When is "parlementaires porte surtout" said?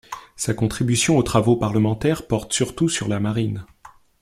1.57-2.89